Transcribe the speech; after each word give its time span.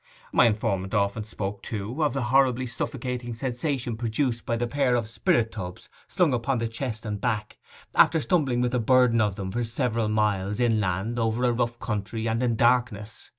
My 0.33 0.47
informant 0.47 0.95
often 0.95 1.25
spoke, 1.25 1.61
too, 1.61 2.03
of 2.03 2.13
the 2.15 2.23
horribly 2.23 2.65
suffocating 2.65 3.35
sensation 3.35 3.95
produced 3.95 4.47
by 4.47 4.55
the 4.55 4.65
pair 4.65 4.95
of 4.95 5.05
spirit 5.07 5.51
tubs 5.51 5.89
slung 6.07 6.33
upon 6.33 6.57
the 6.57 6.67
chest 6.67 7.05
and 7.05 7.21
back, 7.21 7.59
after 7.93 8.19
stumbling 8.19 8.61
with 8.61 8.71
the 8.71 8.79
burden 8.79 9.21
of 9.21 9.35
them 9.35 9.51
for 9.51 9.63
several 9.63 10.09
miles 10.09 10.59
inland 10.59 11.19
over 11.19 11.43
a 11.43 11.51
rough 11.51 11.77
country 11.77 12.27
and 12.27 12.41
in 12.41 12.55
darkness. 12.55 13.29